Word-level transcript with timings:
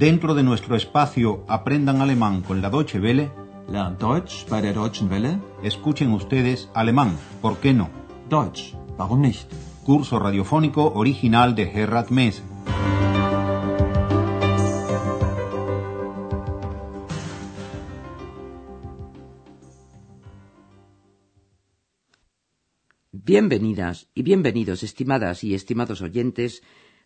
Dentro 0.00 0.34
de 0.34 0.42
nuestro 0.42 0.76
espacio 0.76 1.44
Aprendan 1.46 2.00
Alemán 2.00 2.40
con 2.40 2.62
la 2.62 2.70
Deutsche 2.70 2.98
Welle, 2.98 3.30
Lernt 3.68 4.00
Deutsch 4.00 4.48
bei 4.48 4.62
der 4.62 4.72
Deutschen 4.72 5.10
Welle? 5.10 5.38
escuchen 5.62 6.10
ustedes 6.12 6.70
alemán, 6.72 7.18
¿por 7.42 7.58
qué 7.58 7.74
no? 7.74 7.90
Deutsch, 8.30 8.74
warum 8.96 9.20
nicht? 9.20 9.52
Curso 9.84 10.18
radiofónico 10.18 10.90
original 10.94 11.54
de 11.54 11.66
Gerhard 11.66 12.08
Mess. 12.08 12.42
Bienvenidas 23.12 24.08
y 24.14 24.22
bienvenidos, 24.22 24.82
estimadas 24.82 25.44
y 25.44 25.52
estimados 25.54 26.00
oyentes, 26.00 26.62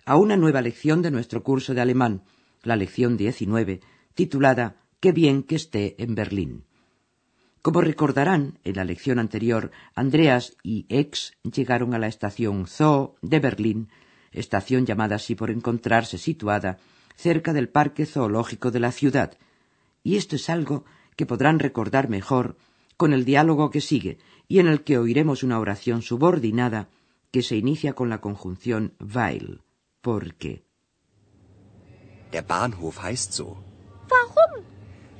a 0.06 0.14
una 0.14 0.36
nueva 0.36 0.62
lección 0.62 1.02
de 1.02 1.10
nuestro 1.10 1.42
curso 1.42 1.74
de 1.74 1.80
alemán, 1.80 2.22
la 2.64 2.76
lección 2.76 3.16
19, 3.16 3.80
titulada 4.14 4.76
Qué 5.00 5.12
bien 5.12 5.42
que 5.42 5.56
esté 5.56 6.02
en 6.02 6.14
Berlín. 6.14 6.64
Como 7.62 7.80
recordarán, 7.80 8.58
en 8.64 8.76
la 8.76 8.84
lección 8.84 9.18
anterior, 9.18 9.70
Andreas 9.94 10.56
y 10.62 10.86
Ex 10.88 11.32
llegaron 11.42 11.94
a 11.94 11.98
la 11.98 12.08
estación 12.08 12.66
Zoo 12.66 13.16
de 13.22 13.40
Berlín, 13.40 13.88
estación 14.32 14.84
llamada 14.84 15.16
así 15.16 15.34
por 15.34 15.50
encontrarse 15.50 16.18
situada 16.18 16.78
cerca 17.16 17.52
del 17.52 17.68
parque 17.68 18.06
zoológico 18.06 18.70
de 18.70 18.80
la 18.80 18.92
ciudad, 18.92 19.38
y 20.02 20.16
esto 20.16 20.36
es 20.36 20.50
algo 20.50 20.84
que 21.16 21.26
podrán 21.26 21.58
recordar 21.58 22.08
mejor 22.08 22.56
con 22.96 23.12
el 23.12 23.24
diálogo 23.24 23.70
que 23.70 23.80
sigue 23.80 24.18
y 24.48 24.58
en 24.58 24.66
el 24.66 24.82
que 24.82 24.98
oiremos 24.98 25.42
una 25.42 25.58
oración 25.58 26.02
subordinada 26.02 26.88
que 27.30 27.42
se 27.42 27.56
inicia 27.56 27.94
con 27.94 28.10
la 28.10 28.20
conjunción 28.20 28.94
weil, 29.00 29.62
porque. 30.00 30.63
Der 32.34 32.42
Bahnhof 32.42 33.00
heißt 33.00 33.32
so, 33.32 33.48
Warum? 34.14 34.64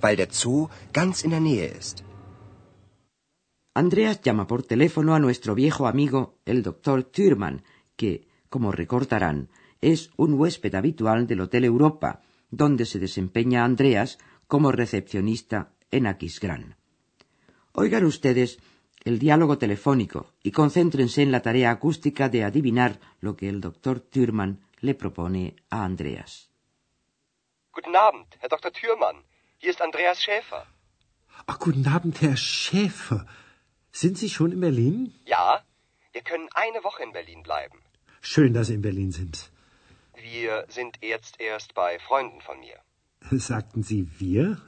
weil 0.01 0.17
der 0.17 0.31
Zoo 0.33 0.69
ganz 0.93 1.23
in 1.23 1.31
der 1.31 1.45
Nähe 1.49 1.69
ist. 1.81 2.03
Andreas 3.73 4.21
llama 4.25 4.49
por 4.49 4.63
teléfono 4.65 5.15
a 5.15 5.21
nuestro 5.21 5.55
viejo 5.55 5.87
amigo, 5.87 6.21
el 6.45 6.65
doctor 6.65 7.05
Thürmann, 7.05 7.63
que, 7.97 8.27
como 8.49 8.73
recordarán, 8.73 9.49
es 9.81 10.11
un 10.17 10.35
huésped 10.35 10.75
habitual 10.75 11.29
del 11.29 11.41
Hotel 11.41 11.65
Europa, 11.65 12.21
donde 12.51 12.85
se 12.85 12.99
desempeña 12.99 13.65
Andreas 13.65 14.19
como 14.49 14.73
recepcionista 14.73 15.73
en 15.93 16.09
Aquisgrán. 16.09 16.77
Oigan 17.73 18.05
ustedes 18.05 18.59
el 19.05 19.21
diálogo 19.21 19.57
telefónico 19.59 20.33
y 20.43 20.51
concéntrense 20.51 21.23
en 21.23 21.31
la 21.31 21.43
tarea 21.43 21.71
acústica 21.71 22.29
de 22.29 22.43
adivinar 22.43 22.99
lo 23.21 23.37
que 23.37 23.49
el 23.49 23.61
doctor 23.61 24.01
Thürmann 24.01 24.61
le 24.81 24.95
propone 24.95 25.55
a 25.71 25.85
Andreas. 25.85 26.54
Guten 27.75 27.97
Abend, 27.97 28.29
Herr 28.39 28.49
Dr. 28.49 28.73
Thürmann. 28.73 29.25
Hier 29.59 29.71
ist 29.71 29.83
Andreas 29.83 30.23
Schäfer. 30.23 30.65
Ach, 31.47 31.59
guten 31.59 31.87
Abend, 31.89 32.21
Herr 32.23 32.37
Schäfer. 32.37 33.27
Sind 33.91 34.17
Sie 34.17 34.31
schon 34.31 34.53
in 34.53 34.61
Berlin? 34.61 35.13
Ja, 35.27 35.65
wir 36.13 36.23
können 36.23 36.49
eine 36.55 36.85
Woche 36.85 37.03
in 37.03 37.13
Berlin 37.13 37.43
bleiben. 37.43 37.79
Schön, 38.21 38.55
dass 38.55 38.69
Sie 38.69 38.75
in 38.75 38.83
Berlin 38.83 39.11
sind. 39.11 39.51
Wir 40.15 40.67
sind 40.69 40.99
jetzt 41.03 41.41
erst 41.41 41.75
bei 41.75 41.99
Freunden 41.99 42.41
von 42.41 42.61
mir. 42.61 42.79
Sagten 43.33 43.83
Sie 43.83 44.09
wir? 44.21 44.61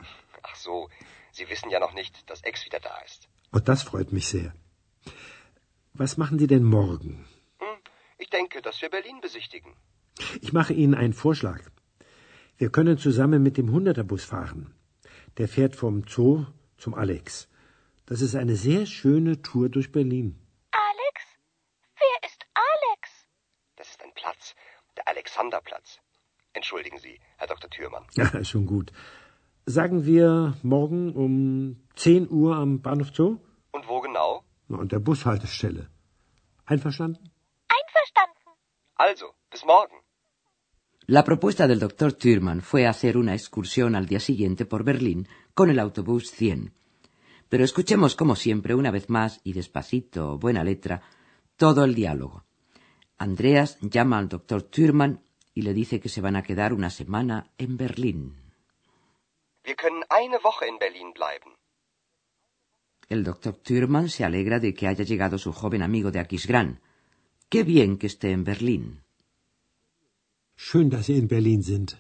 Ach 0.43 0.57
so, 0.57 0.89
Sie 1.31 1.49
wissen 1.49 1.71
ja 1.71 1.79
noch 1.79 1.95
nicht, 1.95 2.29
dass 2.29 2.43
Ex 2.43 2.65
wieder 2.65 2.81
da 2.81 2.99
ist. 3.07 3.29
Oh, 3.53 3.61
das 3.61 3.85
freut 3.85 4.13
mich 4.13 4.27
sehr. 4.27 4.53
Was 5.95 6.17
machen 6.17 6.41
Sie 6.41 6.49
denn 6.49 6.65
morgen? 6.65 7.25
Hm, 7.61 7.79
ich 8.19 8.31
denke, 8.31 8.63
dass 8.63 8.83
wir 8.83 8.91
Berlin 8.91 9.21
besichtigen. 9.21 9.73
Ich 10.41 10.53
mache 10.53 10.73
Ihnen 10.73 10.95
einen 10.95 11.13
Vorschlag. 11.13 11.61
Wir 12.59 12.71
können 12.71 12.97
zusammen 12.97 13.43
mit 13.43 13.59
dem 13.59 13.71
Hunderterbus 13.71 14.25
fahren. 14.25 14.75
Der 15.37 15.47
fährt 15.47 15.77
vom 15.77 16.05
Zoo 16.09 16.47
zum 16.79 16.95
Alex. 16.95 17.49
Das 18.07 18.23
ist 18.23 18.35
eine 18.35 18.57
sehr 18.57 18.87
schöne 18.87 19.43
Tour 19.43 19.69
durch 19.69 19.93
Berlin. 19.93 20.41
Alex? 20.71 21.17
Wer 22.01 22.29
ist 22.29 22.47
Alex? 22.55 23.03
Das 23.77 23.91
ist 23.91 24.03
ein 24.03 24.13
Platz, 24.15 24.55
der 24.97 25.07
Alexanderplatz. 25.07 25.99
Entschuldigen 26.55 26.99
Sie, 26.99 27.21
Herr 27.37 27.49
Dr. 27.49 27.69
Thürmann. 27.69 28.07
Ja, 28.15 28.43
schon 28.43 28.65
gut. 28.65 28.91
Sagen 29.67 30.07
wir 30.07 30.57
morgen 30.63 31.13
um 31.13 31.87
10 31.97 32.31
Uhr 32.31 32.57
am 32.57 32.81
Bahnhof 32.81 33.11
Zoo? 33.13 33.39
Und 33.73 33.87
wo 33.87 34.01
genau? 34.01 34.43
Na, 34.69 34.79
an 34.79 34.89
der 34.89 35.01
Bushaltestelle. 35.01 35.91
Einverstanden? 36.65 37.31
Einverstanden. 37.69 38.59
Also, 38.95 39.27
bis 39.51 39.63
morgen. 39.67 40.06
La 41.09 41.23
propuesta 41.23 41.69
del 41.69 41.79
doctor 41.79 42.15
Thürmann 42.15 42.63
fue 42.63 42.85
hacer 42.85 43.17
una 43.17 43.33
excursión 43.35 43.95
al 43.95 44.07
día 44.07 44.19
siguiente 44.19 44.67
por 44.67 44.83
Berlín 44.83 45.29
con 45.55 45.71
el 45.71 45.79
autobús 45.79 46.33
100. 46.33 46.73
Pero 47.49 47.63
escuchemos, 47.63 48.17
como 48.17 48.35
siempre, 48.35 48.75
una 48.75 48.91
vez 48.91 49.09
más 49.09 49.41
y 49.45 49.53
despacito, 49.53 50.37
buena 50.37 50.65
letra, 50.65 51.03
todo 51.57 51.85
el 51.85 51.95
diálogo. 51.95 52.45
Andreas 53.19 53.79
llama 53.81 54.19
al 54.19 54.29
doctor 54.29 54.63
Thürmann 54.63 55.23
y 55.55 55.63
le 55.63 55.75
dice 55.75 56.01
que 56.01 56.09
se 56.09 56.21
van 56.21 56.35
a 56.35 56.43
quedar 56.43 56.73
una 56.73 56.91
semana 56.91 57.53
en 57.57 57.77
Berlín. 57.77 58.53
Wir 59.65 59.77
können 59.77 60.03
eine 60.11 60.39
Woche 60.43 60.67
in 60.69 60.79
Berlin 60.81 61.13
bleiben. 61.13 61.53
El 63.09 63.23
doctor 63.23 63.55
Thürmann 63.55 64.09
se 64.09 64.25
alegra 64.25 64.59
de 64.59 64.75
que 64.75 64.89
haya 64.89 65.05
llegado 65.05 65.39
su 65.39 65.53
joven 65.53 65.83
amigo 65.83 66.11
de 66.11 66.19
Aquisgrán. 66.19 66.81
Qué 67.49 67.63
bien 67.63 67.97
que 67.97 68.09
esté 68.09 68.33
en 68.33 68.43
Berlín. 68.43 69.06
Schön, 70.57 70.91
dass 70.91 71.07
Sie 71.07 71.17
in 71.17 71.29
Berlin 71.29 71.63
sind. 71.63 71.99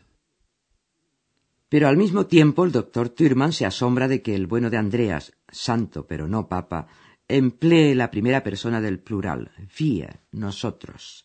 Pero 1.68 1.88
al 1.88 1.96
mismo 1.96 2.26
tiempo 2.26 2.64
el 2.64 2.72
doctor 2.72 3.08
Thürmann 3.08 3.52
se 3.52 3.66
asombra 3.66 4.08
de 4.08 4.22
que 4.22 4.34
el 4.34 4.46
bueno 4.46 4.70
de 4.70 4.78
Andreas, 4.78 5.32
santo 5.48 6.06
pero 6.06 6.28
no 6.28 6.48
papa, 6.48 6.88
emplee 7.28 7.94
la 7.94 8.10
primera 8.10 8.42
persona 8.42 8.80
del 8.80 9.00
plural, 9.00 9.50
wir, 9.78 10.20
nosotros. 10.30 11.24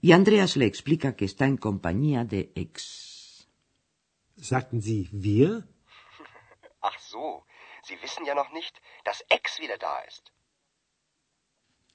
Y 0.00 0.12
Andreas 0.12 0.56
le 0.56 0.66
explica 0.66 1.16
que 1.16 1.24
está 1.24 1.46
en 1.46 1.56
compañía 1.56 2.24
de 2.24 2.52
ex. 2.54 3.48
Sagten 4.36 4.82
Sie 4.82 5.08
wir? 5.12 5.66
Ach 6.82 6.98
so, 7.00 7.46
Sie 7.86 7.96
wissen 8.02 8.26
ja 8.26 8.34
noch 8.34 8.52
nicht, 8.52 8.80
dass 9.04 9.24
Ex 9.28 9.58
wieder 9.60 9.78
da 9.78 9.98
ist. 10.00 10.30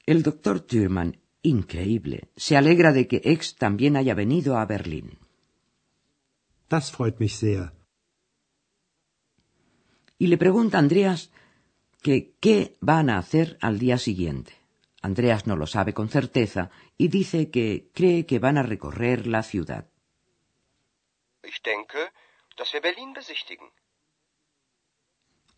El 0.06 0.24
doctor 0.24 0.66
Thürmann, 0.66 1.22
increíble, 1.42 2.30
se 2.36 2.58
alegra 2.58 2.92
de 2.92 3.08
que 3.08 3.22
ex 3.24 3.56
también 3.56 3.96
haya 3.96 4.14
venido 4.14 4.58
a 4.58 4.66
Berlín. 4.66 5.18
Das 6.70 6.92
freut 6.92 7.20
mich 7.20 7.36
sehr. 7.36 7.80
y 10.20 10.28
le 10.28 10.38
pregunta 10.38 10.78
a 10.78 10.82
Andreas 10.82 11.32
que 12.04 12.36
qué 12.40 12.78
van 12.82 13.10
a 13.10 13.18
hacer 13.18 13.58
al 13.62 13.80
día 13.80 13.98
siguiente. 13.98 14.54
Andreas 15.02 15.48
no 15.48 15.56
lo 15.56 15.66
sabe 15.66 15.94
con 15.94 16.10
certeza 16.10 16.70
y 16.98 17.08
dice 17.08 17.50
que 17.50 17.90
cree 17.94 18.26
que 18.26 18.38
van 18.38 18.58
a 18.58 18.64
recorrer 18.64 19.26
la 19.26 19.44
ciudad. 19.44 19.86
Ich 21.44 21.62
denke, 21.64 22.12
dass 22.58 22.74
wir 22.74 22.82
Berlin 22.82 23.14
besichtigen. 23.14 23.70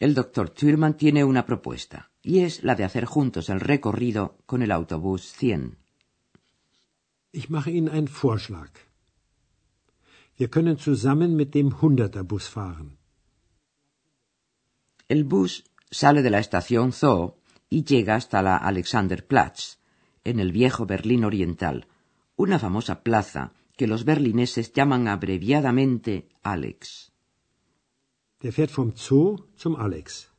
El 0.02 0.16
doctor 0.16 0.50
Thürmann 0.50 0.98
tiene 0.98 1.24
una 1.24 1.46
propuesta, 1.46 2.10
y 2.24 2.40
es 2.40 2.64
la 2.64 2.74
de 2.74 2.84
hacer 2.84 3.06
juntos 3.06 3.50
el 3.50 3.60
recorrido 3.60 4.36
con 4.48 4.64
el 4.64 4.72
autobús 4.72 5.32
100. 5.34 5.78
Ich 7.32 7.52
mache 7.52 7.70
Ihnen 7.70 7.94
einen 7.94 8.08
Vorschlag. 8.08 8.72
Wir 10.40 10.50
können 10.50 10.80
zusammen 10.80 11.36
mit 11.36 11.54
dem 11.54 11.70
fahren. 12.40 12.98
El 15.08 15.24
bus 15.24 15.66
sale 15.92 16.24
de 16.24 16.32
la 16.32 16.40
estación 16.40 16.94
Zoo 16.94 17.36
y 17.70 17.84
llega 17.84 18.16
hasta 18.16 18.42
la 18.42 18.58
Alexanderplatz, 18.58 19.78
en 20.24 20.40
el 20.40 20.52
viejo 20.52 20.88
Berlín 20.88 21.26
Oriental, 21.26 21.86
una 22.36 22.58
famosa 22.58 23.04
plaza 23.04 23.54
que 23.78 23.86
los 23.86 24.04
berlineses 24.04 24.74
llaman 24.74 25.08
abreviadamente 25.08 26.28
Alex. 26.42 27.10
Der 28.41 28.52
fährt 28.52 28.72
vom 28.72 28.96
Zoo 28.96 29.38
zum 29.55 29.76
Alex. 29.76 30.29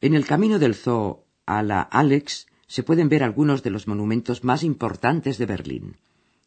En 0.00 0.14
el 0.14 0.26
camino 0.26 0.58
del 0.58 0.74
zoo 0.74 1.24
a 1.46 1.62
la 1.62 1.80
Alex 1.80 2.46
se 2.66 2.82
pueden 2.82 3.08
ver 3.08 3.22
algunos 3.22 3.62
de 3.62 3.70
los 3.70 3.86
monumentos 3.86 4.44
más 4.44 4.62
importantes 4.62 5.38
de 5.38 5.46
Berlín. 5.46 5.96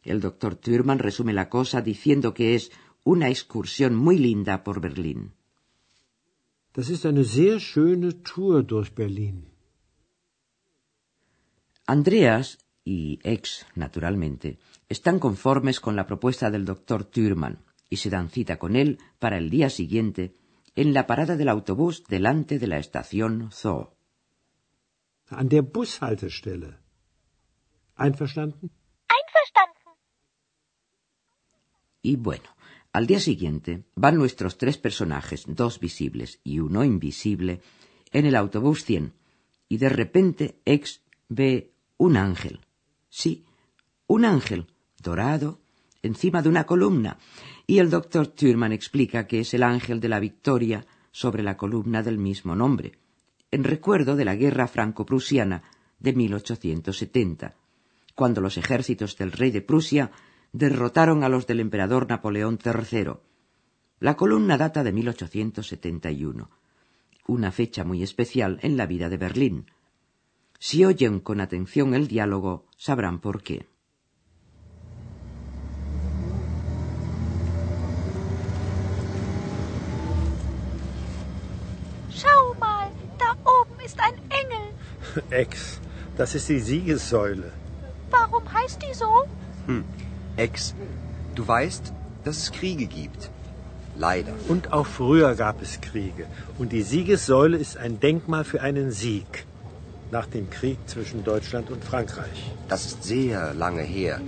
El 0.04 0.20
doctor 0.20 0.54
Thürmann 0.54 1.00
resume 1.00 1.32
la 1.32 1.48
cosa 1.48 1.80
diciendo 1.80 2.32
que 2.32 2.54
es 2.54 2.70
una 3.02 3.28
excursión 3.28 3.96
muy 3.96 4.18
linda 4.18 4.62
por 4.62 4.80
Berlín. 4.80 5.32
Das 6.74 6.88
ist 6.90 7.04
eine 7.06 7.24
sehr 7.24 7.58
schöne 7.58 8.22
Tour 8.22 8.62
durch 8.62 8.94
Berlin. 8.94 9.48
Andreas 11.86 12.58
y 12.84 13.18
Ex, 13.22 13.66
naturalmente, 13.74 14.58
están 14.88 15.18
conformes 15.18 15.80
con 15.80 15.96
la 15.96 16.06
propuesta 16.06 16.50
del 16.50 16.64
doctor 16.64 17.04
Thürmann 17.04 17.65
y 17.88 17.96
se 17.96 18.10
dan 18.10 18.30
cita 18.30 18.58
con 18.58 18.76
él 18.76 18.98
para 19.18 19.38
el 19.38 19.50
día 19.50 19.70
siguiente 19.70 20.36
en 20.74 20.92
la 20.92 21.06
parada 21.06 21.36
del 21.36 21.48
autobús 21.48 22.04
delante 22.08 22.58
de 22.58 22.66
la 22.66 22.78
estación 22.78 23.50
Zoo. 23.52 23.96
An 25.28 25.48
der 25.48 25.62
Bushaltestelle. 25.62 26.78
Einverstanden? 27.96 28.70
Einverstanden. 29.08 29.94
Y 32.02 32.16
bueno, 32.16 32.56
Al 32.96 33.06
día 33.06 33.20
siguiente 33.20 33.84
van 33.94 34.16
nuestros 34.16 34.56
tres 34.56 34.78
personajes, 34.78 35.44
dos 35.46 35.80
visibles 35.80 36.40
y 36.42 36.60
uno 36.60 36.82
invisible, 36.82 37.60
en 38.10 38.24
el 38.24 38.34
autobús 38.34 38.86
100 38.86 39.12
y 39.68 39.76
de 39.76 39.90
repente 39.90 40.62
X 40.64 41.02
ve 41.28 41.74
un 41.98 42.16
ángel. 42.16 42.62
Sí, 43.10 43.44
un 44.06 44.24
ángel 44.24 44.68
dorado 44.96 45.60
encima 46.02 46.40
de 46.40 46.48
una 46.48 46.64
columna 46.64 47.18
y 47.66 47.78
el 47.78 47.90
doctor 47.90 48.28
Thurman 48.28 48.72
explica 48.72 49.26
que 49.26 49.40
es 49.40 49.52
el 49.54 49.62
ángel 49.62 50.00
de 50.00 50.08
la 50.08 50.20
victoria 50.20 50.86
sobre 51.10 51.42
la 51.42 51.56
columna 51.56 52.02
del 52.02 52.18
mismo 52.18 52.54
nombre, 52.54 52.92
en 53.50 53.64
recuerdo 53.64 54.16
de 54.16 54.24
la 54.24 54.36
guerra 54.36 54.68
franco-prusiana 54.68 55.62
de 55.98 56.12
1870, 56.12 57.54
cuando 58.14 58.40
los 58.40 58.56
ejércitos 58.56 59.16
del 59.16 59.32
rey 59.32 59.50
de 59.50 59.62
Prusia 59.62 60.12
derrotaron 60.52 61.24
a 61.24 61.28
los 61.28 61.46
del 61.46 61.60
emperador 61.60 62.08
Napoleón 62.08 62.58
III. 62.64 63.14
La 63.98 64.16
columna 64.16 64.56
data 64.56 64.84
de 64.84 64.92
1871, 64.92 66.50
una 67.26 67.50
fecha 67.50 67.84
muy 67.84 68.02
especial 68.02 68.58
en 68.62 68.76
la 68.76 68.86
vida 68.86 69.08
de 69.08 69.16
Berlín. 69.16 69.66
Si 70.58 70.84
oyen 70.84 71.20
con 71.20 71.40
atención 71.40 71.94
el 71.94 72.06
diálogo, 72.06 72.66
sabrán 72.76 73.20
por 73.20 73.42
qué. 73.42 73.66
Ist 83.86 83.98
ein 84.00 84.16
Engel. 84.40 84.64
Ex, 85.30 85.80
das 86.16 86.34
ist 86.34 86.48
die 86.48 86.60
Siegessäule. 86.60 87.52
Warum 88.10 88.44
heißt 88.52 88.82
die 88.82 88.94
so? 88.94 89.24
Hm. 89.66 89.84
Ex, 90.36 90.74
du 91.34 91.46
weißt, 91.46 91.92
dass 92.24 92.36
es 92.36 92.52
Kriege 92.52 92.86
gibt. 92.86 93.30
Leider. 93.96 94.34
Und 94.48 94.72
auch 94.72 94.86
früher 94.86 95.34
gab 95.36 95.62
es 95.62 95.80
Kriege. 95.80 96.26
Und 96.58 96.72
die 96.72 96.82
Siegessäule 96.82 97.56
ist 97.56 97.78
ein 97.78 97.98
Denkmal 98.00 98.44
für 98.44 98.60
einen 98.60 98.90
Sieg. 98.90 99.46
Nach 100.10 100.26
dem 100.26 100.50
Krieg 100.50 100.78
zwischen 100.86 101.24
Deutschland 101.24 101.70
und 101.70 101.82
Frankreich. 101.82 102.52
Das 102.68 102.86
ist 102.86 103.04
sehr 103.04 103.54
lange 103.54 103.82
her. 103.82 104.20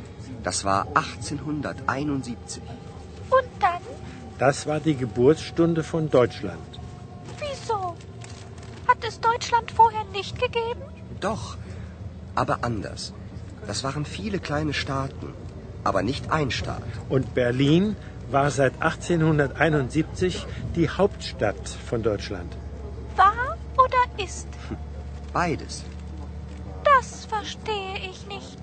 Das 0.42 0.64
war 0.64 0.86
1871. 0.94 2.62
Und 3.30 3.48
dann? 3.60 3.82
Das 4.38 4.66
war 4.66 4.80
die 4.80 4.96
Geburtsstunde 4.96 5.82
von 5.82 6.08
Deutschland. 6.08 6.80
Deutschland 9.48 9.70
vorher 9.70 10.04
nicht 10.12 10.38
gegeben? 10.38 10.82
Doch, 11.20 11.56
aber 12.34 12.64
anders. 12.64 13.14
Das 13.66 13.82
waren 13.82 14.04
viele 14.04 14.38
kleine 14.38 14.74
Staaten, 14.74 15.32
aber 15.84 16.02
nicht 16.02 16.30
ein 16.30 16.50
Staat. 16.50 16.82
Und 17.08 17.34
Berlin 17.34 17.96
war 18.30 18.50
seit 18.50 18.74
1871 18.82 20.46
die 20.76 20.88
Hauptstadt 20.90 21.68
von 21.90 22.02
Deutschland. 22.02 22.56
War 23.16 23.56
oder 23.84 24.02
ist? 24.24 24.48
Beides. 25.32 25.84
Das 26.84 27.24
verstehe 27.24 27.96
ich 28.10 28.26
nicht. 28.28 28.58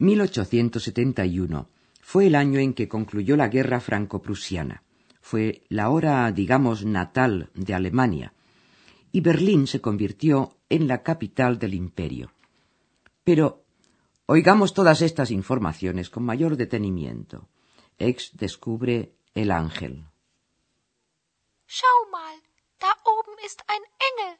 1871 0.00 1.66
fue 2.00 2.26
el 2.26 2.34
año 2.34 2.58
en 2.58 2.72
que 2.74 2.88
concluyó 2.88 3.36
la 3.36 3.48
guerra 3.48 3.80
franco-prusiana. 3.80 4.82
Fue 5.22 5.62
la 5.68 5.88
hora, 5.88 6.30
digamos, 6.32 6.84
natal 6.84 7.50
de 7.54 7.72
Alemania, 7.74 8.34
y 9.12 9.20
Berlín 9.20 9.66
se 9.66 9.80
convirtió 9.80 10.58
en 10.68 10.88
la 10.88 11.02
capital 11.02 11.58
del 11.58 11.74
imperio. 11.74 12.32
Pero 13.24 13.64
oigamos 14.26 14.74
todas 14.74 15.00
estas 15.00 15.30
informaciones 15.30 16.10
con 16.10 16.24
mayor 16.24 16.56
detenimiento. 16.56 17.48
Ex 17.98 18.36
descubre 18.36 19.14
el 19.34 19.52
ángel. 19.52 20.04
Schau 21.66 22.10
mal, 22.10 22.36
da 22.80 22.92
oben 23.04 23.38
ist 23.46 23.62
ein 23.68 23.84
Engel. 24.08 24.36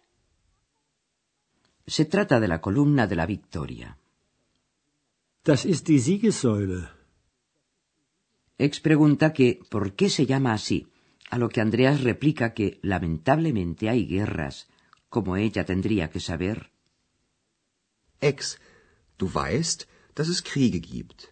Se 1.87 2.05
trata 2.07 2.41
de 2.41 2.49
la 2.49 2.61
columna 2.61 3.07
de 3.07 3.17
la 3.17 3.27
victoria. 3.27 3.97
Das 5.45 5.65
ist 5.65 5.87
die 5.89 5.99
Siegessäule. 5.99 7.02
Ex 8.63 8.79
pregunta 8.79 9.33
que 9.33 9.59
por 9.69 9.97
qué 9.97 10.09
se 10.09 10.25
llama 10.25 10.53
así, 10.53 10.87
a 11.31 11.37
lo 11.37 11.49
que 11.49 11.61
Andreas 11.61 12.03
replica 12.03 12.55
que 12.55 12.79
lamentablemente 12.83 13.89
hay 13.89 14.07
guerras, 14.07 14.69
como 15.09 15.37
ella 15.37 15.65
tendría 15.65 16.11
que 16.11 16.21
saber. 16.21 16.71
Ex, 18.21 18.61
du 19.19 19.29
weißt, 19.35 19.89
dass 20.15 20.29
es 20.29 20.41
Kriege 20.43 20.79
gibt. 20.79 21.25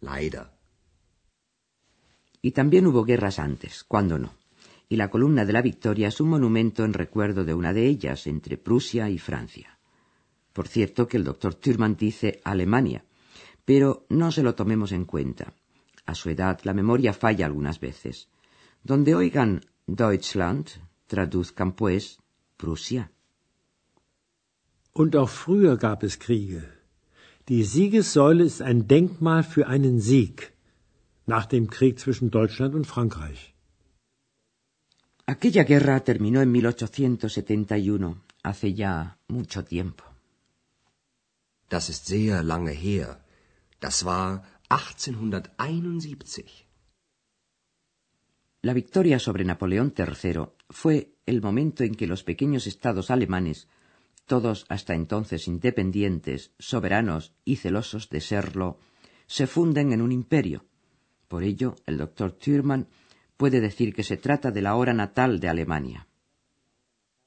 Leider. 0.00 0.46
Y 2.40 2.52
también 2.52 2.86
hubo 2.86 3.04
guerras 3.04 3.38
antes, 3.38 3.84
¿cuándo 3.84 4.18
no? 4.18 4.32
Y 4.88 4.96
la 4.96 5.10
columna 5.10 5.44
de 5.44 5.52
la 5.52 5.60
victoria 5.60 6.08
es 6.08 6.22
un 6.22 6.30
monumento 6.30 6.86
en 6.86 6.94
recuerdo 6.94 7.44
de 7.44 7.52
una 7.52 7.74
de 7.74 7.86
ellas, 7.86 8.26
entre 8.26 8.56
Prusia 8.56 9.10
y 9.10 9.18
Francia. 9.18 9.78
Por 10.54 10.68
cierto 10.68 11.06
que 11.06 11.18
el 11.18 11.24
doctor 11.24 11.54
Thurman 11.54 11.96
dice 11.96 12.40
Alemania, 12.44 13.04
pero 13.66 14.06
no 14.08 14.32
se 14.32 14.42
lo 14.42 14.54
tomemos 14.54 14.90
en 14.92 15.04
cuenta. 15.04 15.52
A 16.06 16.14
su 16.14 16.28
edad 16.30 16.60
la 16.64 16.74
memoria 16.74 17.12
falla 17.12 17.46
algunas 17.46 17.80
veces. 17.80 18.28
Donde 18.82 19.14
oigan 19.14 19.60
Deutschland, 19.86 20.68
traduzcan 21.06 21.72
pues 21.72 22.18
Prusia. 22.56 23.10
Und 24.92 25.16
auch 25.16 25.30
früher 25.30 25.76
gab 25.76 26.02
es 26.02 26.18
Kriege. 26.18 26.62
Die 27.48 27.64
Siegessäule 27.64 28.44
ist 28.44 28.62
ein 28.62 28.86
Denkmal 28.88 29.42
für 29.42 29.66
einen 29.66 30.00
Sieg 30.00 30.52
nach 31.26 31.46
dem 31.46 31.68
Krieg 31.68 31.98
zwischen 31.98 32.30
Deutschland 32.30 32.74
und 32.74 32.86
Frankreich. 32.86 33.54
Aquella 35.26 35.64
guerra 35.64 36.00
terminó 36.00 36.40
en 36.42 36.52
1871, 36.52 38.16
hace 38.42 38.68
ya 38.68 39.16
mucho 39.28 39.62
tiempo. 39.62 40.04
Das 41.68 41.88
ist 41.88 42.06
sehr 42.06 42.42
lange 42.42 42.72
her. 42.72 43.20
Das 43.80 44.04
war 44.04 44.44
1871. 44.70 46.64
La 48.62 48.72
victoria 48.72 49.18
sobre 49.18 49.44
Napoleón 49.44 49.92
III 49.96 50.46
fue 50.70 51.12
el 51.26 51.42
momento 51.42 51.84
en 51.84 51.94
que 51.94 52.06
los 52.06 52.24
pequeños 52.24 52.66
estados 52.66 53.10
alemanes, 53.10 53.68
todos 54.26 54.64
hasta 54.68 54.94
entonces 54.94 55.48
independientes, 55.48 56.52
soberanos 56.58 57.34
y 57.44 57.56
celosos 57.56 58.08
de 58.08 58.20
serlo, 58.20 58.78
se 59.26 59.46
funden 59.46 59.92
en 59.92 60.00
un 60.00 60.12
imperio. 60.12 60.64
Por 61.28 61.42
ello, 61.42 61.76
el 61.86 61.98
doctor 61.98 62.32
Thürmann 62.32 62.88
puede 63.36 63.60
decir 63.60 63.94
que 63.94 64.02
se 64.02 64.16
trata 64.16 64.50
de 64.50 64.62
la 64.62 64.76
hora 64.76 64.94
natal 64.94 65.40
de 65.40 65.48
Alemania. 65.48 66.08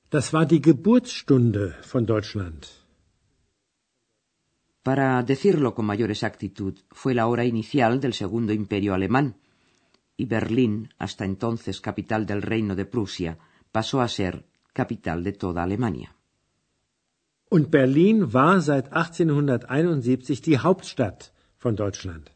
Das 0.09 0.31
war 0.33 0.47
die 0.47 0.61
Geburtsstunde 0.61 1.75
von 1.83 2.05
Deutschland. 2.05 2.86
Para 4.87 5.21
decirlo 5.21 5.75
con 5.75 5.85
mayor 5.85 6.11
exactitud, 6.11 6.79
fue 6.91 7.13
la 7.13 7.27
hora 7.27 7.43
inicial 7.43 7.99
del 7.99 8.13
segundo 8.13 8.53
imperio 8.53 8.93
alemán, 8.93 9.35
y 10.15 10.23
Berlín, 10.23 10.93
hasta 10.97 11.25
entonces 11.25 11.81
capital 11.81 12.25
del 12.25 12.41
reino 12.41 12.73
de 12.73 12.85
Prusia, 12.85 13.37
pasó 13.73 13.99
a 13.99 14.07
ser 14.07 14.45
capital 14.71 15.25
de 15.25 15.33
toda 15.33 15.63
Alemania. 15.63 16.15
Und 17.49 17.69
Berlin 17.69 18.29
war 18.31 18.61
seit 18.61 18.85
1871 18.85 20.41
die 20.41 20.57
Hauptstadt 20.57 21.33
von 21.61 21.75
Deutschland. 21.75 22.29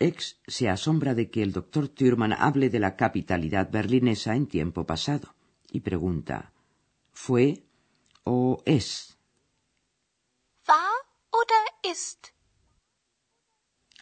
Ex 0.00 0.40
se 0.44 0.68
asombra 0.68 1.14
de 1.14 1.30
que 1.30 1.44
el 1.44 1.52
doctor 1.52 1.86
Thürmann 1.86 2.32
hable 2.32 2.68
de 2.68 2.80
la 2.80 2.96
capitalidad 2.96 3.70
berlinesa 3.70 4.34
en 4.34 4.48
tiempo 4.48 4.84
pasado 4.84 5.36
y 5.70 5.82
pregunta 5.82 6.52
¿Fue 7.12 7.62
o 8.24 8.60
es? 8.66 9.15
War 10.68 10.96
oder 11.30 11.62
ist? 11.82 12.32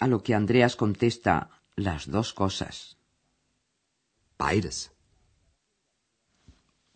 A 0.00 0.06
lo 0.06 0.22
que 0.22 0.34
Andreas 0.34 0.76
contesta 0.76 1.50
las 1.76 2.10
dos 2.10 2.32
cosas. 2.32 2.96
Beides. 4.38 4.92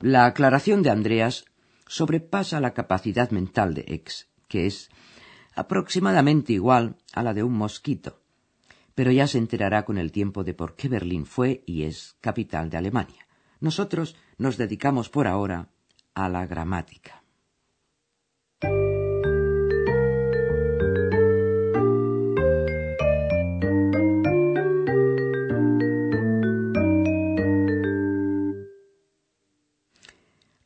La 0.00 0.26
aclaración 0.26 0.82
de 0.82 0.90
Andreas 0.90 1.44
sobrepasa 1.86 2.60
la 2.60 2.74
capacidad 2.74 3.30
mental 3.30 3.74
de 3.74 3.84
Ex, 3.88 4.28
que 4.48 4.66
es 4.66 4.90
aproximadamente 5.54 6.52
igual 6.52 6.96
a 7.12 7.22
la 7.22 7.34
de 7.34 7.42
un 7.42 7.54
mosquito 7.54 8.20
pero 8.98 9.12
ya 9.12 9.28
se 9.28 9.38
enterará 9.38 9.84
con 9.84 9.96
el 9.96 10.10
tiempo 10.10 10.42
de 10.42 10.54
por 10.54 10.74
qué 10.74 10.88
Berlín 10.88 11.24
fue 11.24 11.62
y 11.66 11.84
es 11.84 12.16
capital 12.20 12.68
de 12.68 12.78
Alemania. 12.78 13.28
Nosotros 13.60 14.16
nos 14.38 14.56
dedicamos 14.56 15.08
por 15.08 15.28
ahora 15.28 15.68
a 16.14 16.28
la 16.28 16.48
gramática. 16.48 17.17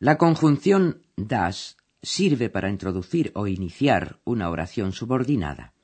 La 0.09 0.19
conjunción 0.19 0.83
das 1.15 1.77
sirve 2.03 2.51
para 2.51 2.71
introducir 2.71 3.31
o 3.37 3.47
iniciar 3.47 4.19
una 4.25 4.51
oración 4.51 4.91
subordinada. 4.91 5.75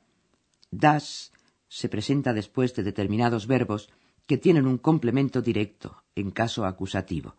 Das 0.72 1.30
se 1.68 1.88
presenta 1.88 2.32
después 2.32 2.74
de 2.74 2.82
determinados 2.82 3.46
verbos 3.46 3.90
que 4.26 4.36
tienen 4.36 4.66
un 4.66 4.78
complemento 4.78 5.40
directo 5.40 6.02
en 6.16 6.32
caso 6.32 6.66
acusativo. 6.66 7.36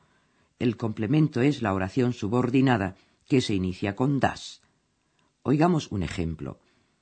El 0.57 0.77
complemento 0.77 1.41
es 1.41 1.61
la 1.61 1.73
oración 1.73 2.13
subordinada 2.13 2.95
que 3.27 3.41
se 3.41 3.55
inicia 3.55 3.97
con 3.97 4.21
das. 4.21 4.61
Oigamos 5.43 5.91
un 5.91 6.01
ejemplo. 6.03 6.61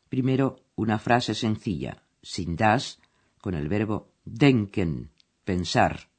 Primero, 0.10 0.58
una 0.76 0.98
frase 0.98 1.36
sencilla, 1.36 2.02
sin 2.24 2.56
das, 2.56 2.98
con 3.42 3.54
el 3.54 3.70
verbo 3.70 4.10
denken, 4.26 5.12
pensar. 5.44 6.10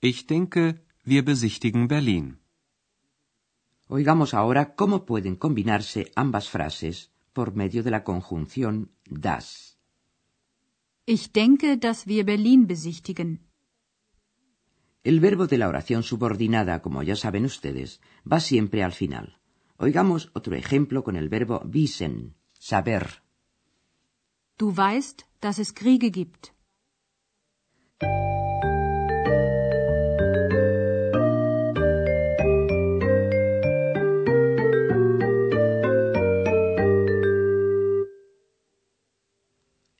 Ich 0.00 0.26
denke, 0.26 0.87
wir 1.08 1.24
besichtigen 1.24 1.88
Berlin. 1.88 2.38
Oigamos 3.88 4.34
ahora 4.34 4.74
cómo 4.74 5.06
pueden 5.06 5.34
combinarse 5.36 6.12
ambas 6.14 6.48
frases 6.50 7.10
por 7.32 7.54
medio 7.54 7.82
de 7.82 7.90
la 7.90 8.04
conjunción 8.04 8.90
das. 9.04 9.78
Ich 11.06 11.32
denke, 11.32 11.78
dass 11.78 12.06
wir 12.06 12.24
Berlin 12.24 12.66
besichtigen. 12.66 13.40
El 15.02 15.20
verbo 15.20 15.46
de 15.46 15.56
la 15.56 15.68
oración 15.68 16.02
subordinada, 16.02 16.82
como 16.82 17.02
ya 17.02 17.16
saben 17.16 17.44
ustedes, 17.46 18.00
va 18.30 18.40
siempre 18.40 18.82
al 18.82 18.92
final. 18.92 19.38
Oigamos 19.78 20.30
otro 20.34 20.54
ejemplo 20.54 21.02
con 21.04 21.16
el 21.16 21.28
verbo 21.30 21.62
wissen, 21.64 22.34
saber. 22.58 23.22
Du 24.58 24.74
weißt, 24.74 25.24
dass 25.40 25.58
es 25.58 25.72
Kriege 25.72 26.10
gibt. 26.10 26.52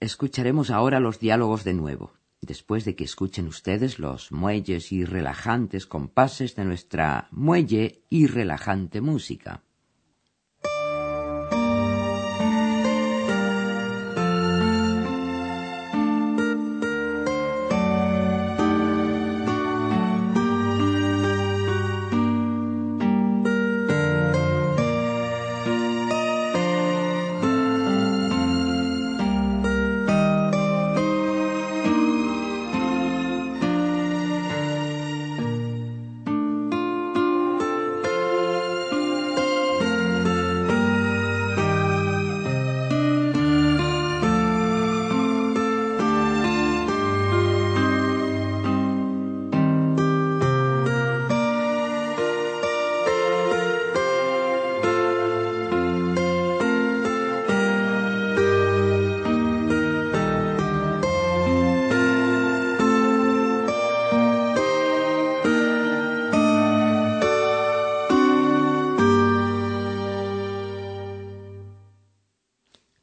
Escucharemos 0.09 0.71
ahora 0.71 1.01
los 1.01 1.21
diálogos 1.21 1.65
de 1.65 1.75
nuevo, 1.75 2.15
después 2.41 2.87
de 2.87 2.97
que 2.97 3.05
escuchen 3.05 3.47
ustedes 3.47 3.99
los 3.99 4.33
muelles 4.33 4.91
y 4.91 5.05
relajantes 5.05 5.85
compases 5.85 6.57
de 6.57 6.65
nuestra 6.65 7.29
muelle 7.31 8.07
y 8.09 8.27
relajante 8.27 9.03
música. 9.03 9.65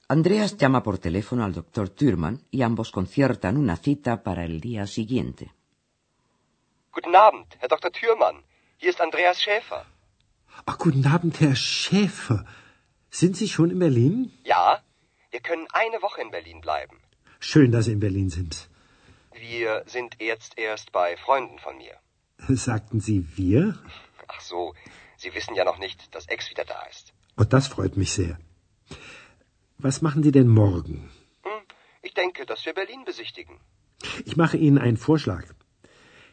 Andreas 0.08 0.56
llama 0.58 0.84
por 0.84 1.00
teléfono 1.00 1.44
al 1.44 1.54
doctor 1.54 1.90
Thürmann 1.90 2.44
y 2.52 2.62
ambos 2.62 2.92
conciertan 2.92 3.58
una 3.58 3.76
cita 3.76 4.22
para 4.22 4.46
el 4.46 4.62
día 4.62 4.86
siguiente. 4.86 5.52
Guten 6.94 7.16
Abend, 7.16 7.48
Herr 7.60 7.70
Dr. 7.70 7.92
Thürmann. 7.92 8.44
Hier 8.78 8.92
ist 8.92 9.02
Andreas 9.02 9.42
Schäfer. 9.42 9.86
Ach, 10.66 10.78
guten 10.78 11.08
Abend, 11.08 11.40
Herr 11.42 11.56
Schäfer. 11.56 12.46
Sind 13.10 13.36
Sie 13.36 13.50
schon 13.50 13.72
in 13.72 13.80
Berlin? 13.80 14.32
Ja, 14.44 14.84
wir 15.32 15.40
können 15.40 15.68
eine 15.74 16.00
Woche 16.04 16.22
in 16.22 16.30
Berlin 16.30 16.62
bleiben. 16.62 17.02
Schön, 17.40 17.72
dass 17.72 17.86
Sie 17.86 17.94
in 17.94 18.00
Berlin 18.00 18.30
sind. 18.30 18.70
Wir 19.34 19.84
sind 19.88 20.22
jetzt 20.22 20.58
erst 20.58 20.92
bei 20.92 21.18
Freunden 21.18 21.58
von 21.58 21.78
mir. 21.78 21.96
Sagten 22.48 23.00
Sie 23.00 23.26
wir? 23.36 23.74
Ach 24.28 24.42
so, 24.42 24.76
Sie 25.18 25.34
wissen 25.34 25.56
ja 25.56 25.66
noch 25.66 25.80
nicht, 25.80 26.14
dass 26.14 26.28
Ex 26.28 26.52
wieder 26.52 26.66
da 26.66 26.84
ist. 26.92 27.12
Und 27.36 27.54
das 27.54 27.68
freut 27.68 27.98
mich 27.98 28.12
sehr. 28.14 28.38
Was 29.78 30.02
machen 30.02 30.24
Sie 30.24 30.32
denn 30.32 30.48
morgen? 30.48 31.10
Hm, 31.44 31.64
ich 32.02 32.14
denke, 32.14 32.46
dass 32.46 32.66
wir 32.66 32.74
Berlin 32.74 33.04
besichtigen. 33.06 33.60
Ich 34.26 34.38
mache 34.38 34.58
Ihnen 34.58 34.78
einen 34.78 34.98
Vorschlag. 34.98 35.46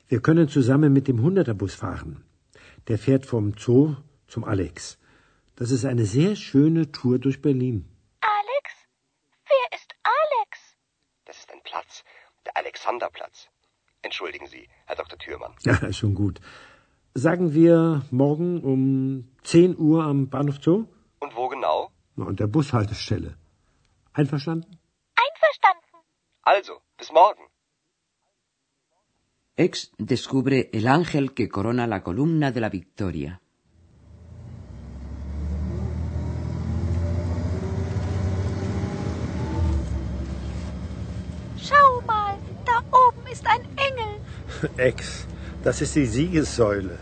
Wir 0.08 0.20
können 0.20 0.48
zusammen 0.48 0.92
mit 0.92 1.08
dem 1.08 1.20
Hunderterbus 1.22 1.74
fahren. 1.74 2.24
Der 2.88 2.98
fährt 2.98 3.26
vom 3.26 3.54
Zoo 3.58 3.96
zum 4.28 4.44
Alex. 4.44 4.98
Das 5.56 5.70
ist 5.70 5.84
eine 5.84 6.04
sehr 6.06 6.36
schöne 6.36 6.92
Tour 6.92 7.18
durch 7.18 7.42
Berlin. 7.42 7.88
Alex? 8.20 8.66
Wer 9.46 9.78
ist 9.78 9.92
Alex? 10.02 10.76
Das 11.24 11.38
ist 11.38 11.52
ein 11.52 11.60
Platz, 11.64 12.04
der 12.46 12.56
Alexanderplatz. 12.56 13.48
Entschuldigen 14.02 14.46
Sie, 14.46 14.68
Herr 14.86 14.96
Dr. 14.96 15.18
Thürmann. 15.18 15.54
Ja, 15.64 15.92
schon 15.92 16.14
gut. 16.14 16.40
Sagen 17.14 17.54
wir 17.54 18.02
morgen 18.10 18.62
um 18.62 19.28
10 19.42 19.76
Uhr 19.78 20.04
am 20.04 20.28
Bahnhof 20.28 20.58
Zoo? 20.62 20.86
Und 22.16 22.18
wo? 22.18 22.24
Na, 22.24 22.30
an 22.30 22.36
der 22.36 22.46
Bushaltestelle. 22.46 23.36
Einverstanden? 24.12 24.78
Einverstanden. 25.14 26.04
Also, 26.42 26.72
bis 26.98 27.10
morgen. 27.12 27.42
Ex 29.54 29.90
descubre 29.98 30.70
el 30.72 30.88
ángel 30.88 31.34
que 31.34 31.48
corona 31.48 31.86
la 31.86 32.02
columna 32.02 32.50
de 32.52 32.60
la 32.60 32.70
victoria. 32.70 33.40
Schau 41.58 42.00
mal, 42.06 42.38
da 42.64 42.82
oben 42.90 43.26
ist 43.30 43.46
ein 43.46 43.60
Engel. 43.76 44.20
Ex, 44.78 45.26
das 45.62 45.80
ist 45.82 45.94
die 45.94 46.06
Siegessäule. 46.06 46.98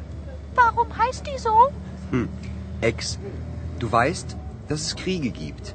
Warum 0.54 0.96
heißt 0.96 1.26
die 1.26 1.38
so? 1.38 1.72
Hm. 2.10 2.28
Ex, 2.80 3.18
du 3.78 3.90
weißt, 3.90 4.36
dass 4.70 4.82
es 4.82 4.96
Kriege 4.96 5.30
gibt. 5.30 5.74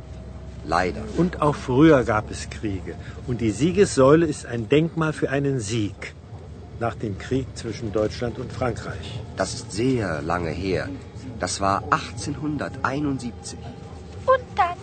Leider. 0.65 1.03
Und 1.17 1.41
auch 1.41 1.55
früher 1.55 2.03
gab 2.05 2.31
es 2.31 2.49
Kriege. 2.49 2.95
Und 3.27 3.41
die 3.41 3.51
Siegessäule 3.51 4.25
ist 4.25 4.45
ein 4.45 4.69
Denkmal 4.69 5.11
für 5.13 5.29
einen 5.29 5.59
Sieg. 5.59 6.15
Nach 6.79 6.95
dem 6.95 7.17
Krieg 7.17 7.45
zwischen 7.55 7.91
Deutschland 7.91 8.39
und 8.39 8.51
Frankreich. 8.51 9.19
Das 9.35 9.53
ist 9.53 9.73
sehr 9.73 10.21
lange 10.21 10.49
her. 10.49 10.87
Das 11.39 11.59
war 11.59 11.83
1871. 11.89 13.59
Und 14.25 14.45
dann? 14.55 14.77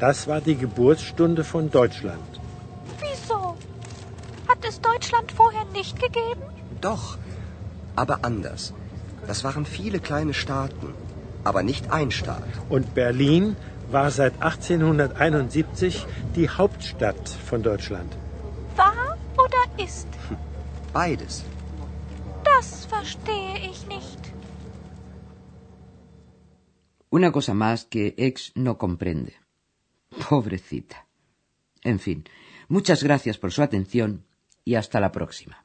Das 0.00 0.26
war 0.26 0.40
die 0.40 0.56
Geburtsstunde 0.56 1.44
von 1.44 1.70
Deutschland. 1.70 2.40
Wieso? 2.98 3.56
Hat 4.48 4.64
es 4.66 4.80
Deutschland 4.80 5.30
vorher 5.32 5.66
nicht 5.74 6.00
gegeben? 6.00 6.42
Doch, 6.80 7.18
aber 7.94 8.20
anders. 8.22 8.72
Das 9.26 9.44
waren 9.44 9.66
viele 9.66 10.00
kleine 10.00 10.32
Staaten, 10.32 10.94
aber 11.44 11.62
nicht 11.62 11.90
ein 11.90 12.10
Staat. 12.10 12.48
Und 12.68 12.94
Berlin 12.94 13.56
war 13.90 14.10
seit 14.10 14.34
1871 14.40 16.06
die 16.36 16.48
Hauptstadt 16.48 17.28
von 17.28 17.62
Deutschland. 17.62 18.12
War 18.76 19.16
oder 19.44 19.62
ist? 19.84 20.08
Beides. 20.92 21.44
Das 22.44 22.86
verstehe 22.86 23.58
ich 23.70 23.86
nicht. 23.86 24.20
Una 27.10 27.32
cosa 27.32 27.54
más 27.54 27.84
que 27.84 28.14
Ex 28.16 28.52
no 28.54 28.78
comprende. 28.78 29.32
Pobrecita. 30.28 31.06
En 31.82 31.98
fin, 31.98 32.24
muchas 32.68 33.02
gracias 33.02 33.38
por 33.38 33.52
su 33.52 33.62
atención 33.62 34.24
y 34.64 34.74
hasta 34.76 35.00
la 35.00 35.10
próxima. 35.10 35.64